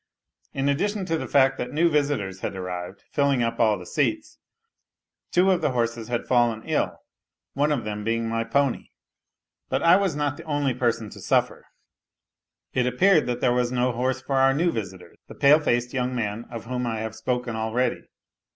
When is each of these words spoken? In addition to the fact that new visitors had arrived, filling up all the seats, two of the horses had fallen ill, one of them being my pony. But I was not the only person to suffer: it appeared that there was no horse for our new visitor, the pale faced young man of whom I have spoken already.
In 0.51 0.67
addition 0.67 1.05
to 1.05 1.15
the 1.15 1.27
fact 1.27 1.59
that 1.59 1.71
new 1.73 1.87
visitors 1.87 2.39
had 2.39 2.55
arrived, 2.55 3.03
filling 3.11 3.43
up 3.43 3.59
all 3.59 3.77
the 3.77 3.85
seats, 3.85 4.39
two 5.31 5.51
of 5.51 5.61
the 5.61 5.73
horses 5.73 6.07
had 6.07 6.25
fallen 6.25 6.63
ill, 6.63 6.97
one 7.53 7.71
of 7.71 7.83
them 7.83 8.03
being 8.03 8.27
my 8.27 8.43
pony. 8.43 8.87
But 9.69 9.83
I 9.83 9.97
was 9.97 10.15
not 10.15 10.37
the 10.37 10.43
only 10.45 10.73
person 10.73 11.11
to 11.11 11.21
suffer: 11.21 11.67
it 12.73 12.87
appeared 12.87 13.27
that 13.27 13.41
there 13.41 13.53
was 13.53 13.71
no 13.71 13.91
horse 13.91 14.23
for 14.23 14.37
our 14.37 14.55
new 14.55 14.71
visitor, 14.71 15.13
the 15.27 15.35
pale 15.35 15.59
faced 15.59 15.93
young 15.93 16.15
man 16.15 16.45
of 16.49 16.65
whom 16.65 16.87
I 16.87 17.01
have 17.01 17.13
spoken 17.15 17.55
already. 17.55 18.05